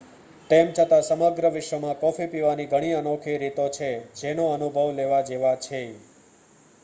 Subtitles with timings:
[0.49, 3.89] તેમ છતાં સમગ્ર વિશ્વમાં કૉફી પીવાની ઘણી અનોખી રીતો છે
[4.17, 5.83] જેના અનુભવ લેવા જેવા છે